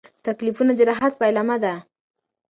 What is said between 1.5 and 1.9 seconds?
ده.